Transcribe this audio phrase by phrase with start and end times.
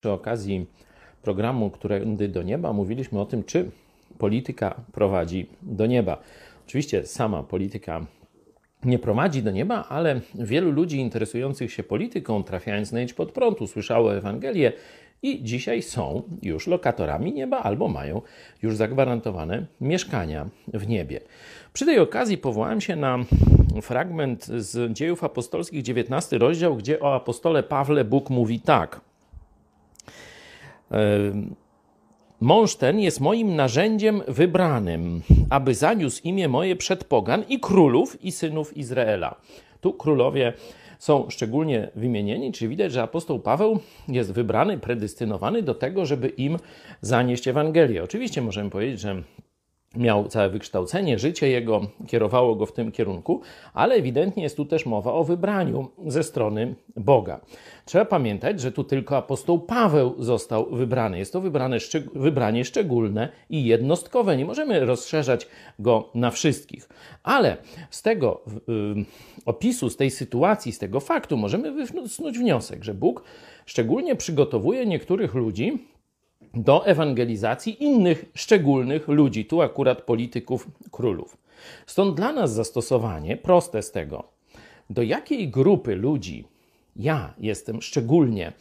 [0.00, 0.66] Przy okazji
[1.22, 3.70] programu Którędy do Nieba mówiliśmy o tym, czy
[4.18, 6.18] polityka prowadzi do nieba.
[6.66, 8.06] Oczywiście sama polityka
[8.84, 13.60] nie prowadzi do nieba, ale wielu ludzi interesujących się polityką, trafiając na nić pod prąd,
[13.60, 14.72] usłyszało Ewangelię
[15.22, 18.22] i dzisiaj są już lokatorami nieba albo mają
[18.62, 21.20] już zagwarantowane mieszkania w niebie.
[21.72, 23.18] Przy tej okazji powołałem się na
[23.82, 29.05] fragment z Dziejów Apostolskich, 19 rozdział, gdzie o apostole Pawle Bóg mówi tak.
[32.40, 38.32] Mąż ten jest moim narzędziem wybranym, aby zaniósł imię moje przed pogan i królów i
[38.32, 39.34] synów Izraela.
[39.80, 40.52] Tu królowie
[40.98, 46.58] są szczególnie wymienieni, czyli widać, że apostoł Paweł jest wybrany, predestynowany do tego, żeby im
[47.00, 48.02] zanieść Ewangelię.
[48.02, 49.22] Oczywiście możemy powiedzieć, że
[49.96, 53.40] miał całe wykształcenie, życie jego kierowało go w tym kierunku,
[53.74, 57.40] ale ewidentnie jest tu też mowa o wybraniu ze strony Boga.
[57.84, 61.18] Trzeba pamiętać, że tu tylko apostoł Paweł został wybrany.
[61.18, 61.78] Jest to wybrane,
[62.14, 64.36] wybranie szczególne i jednostkowe.
[64.36, 66.88] Nie możemy rozszerzać go na wszystkich.
[67.22, 67.56] Ale
[67.90, 68.40] z tego
[69.46, 73.24] opisu, z tej sytuacji, z tego faktu możemy wysnuć wniosek, że Bóg
[73.66, 75.86] szczególnie przygotowuje niektórych ludzi
[76.54, 81.36] do ewangelizacji innych szczególnych ludzi, tu akurat polityków, królów.
[81.86, 84.24] Stąd dla nas zastosowanie proste z tego,
[84.90, 86.44] do jakiej grupy ludzi
[86.98, 88.52] ja jestem szczególnie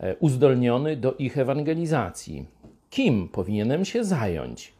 [0.00, 2.46] e, uzdolniony do ich ewangelizacji,
[2.90, 4.72] kim powinienem się zająć.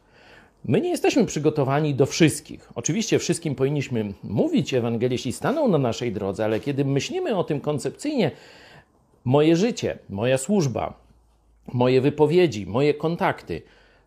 [0.65, 2.69] My nie jesteśmy przygotowani do wszystkich.
[2.75, 7.61] Oczywiście wszystkim powinniśmy mówić Ewangelii, jeśli staną na naszej drodze, ale kiedy myślimy o tym
[7.61, 8.31] koncepcyjnie,
[9.25, 11.02] moje życie, moja służba,
[11.73, 13.61] moje wypowiedzi, moje kontakty,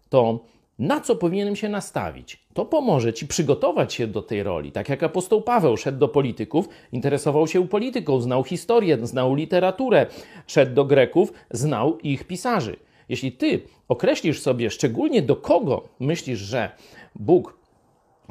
[0.09, 0.41] to
[0.79, 2.39] na co powinienem się nastawić?
[2.55, 4.73] To pomoże ci przygotować się do tej roli.
[4.73, 10.07] Tak jak apostoł Paweł szedł do polityków, interesował się polityką, znał historię, znał literaturę,
[10.47, 12.77] szedł do Greków, znał ich pisarzy.
[13.09, 16.71] Jeśli ty określisz sobie szczególnie do kogo myślisz, że
[17.15, 17.59] Bóg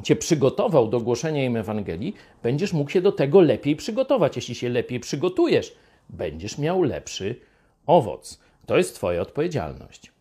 [0.02, 4.36] cię przygotował do głoszenia im Ewangelii, będziesz mógł się do tego lepiej przygotować.
[4.36, 5.76] Jeśli się lepiej przygotujesz,
[6.10, 7.40] będziesz miał lepszy
[7.86, 8.45] owoc.
[8.66, 10.15] To jest Twoja odpowiedzialność.